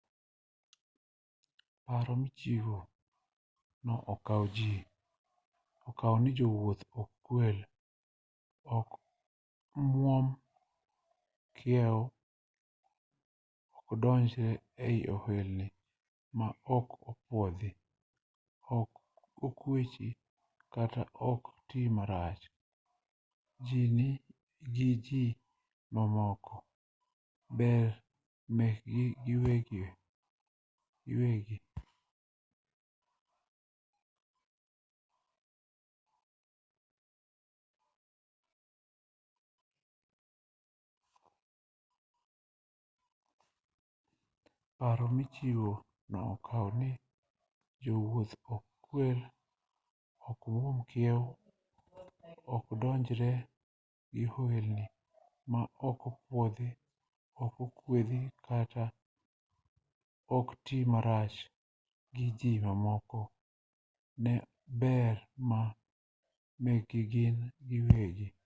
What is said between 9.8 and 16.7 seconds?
mwuom kiew okdonjre e ohelni ma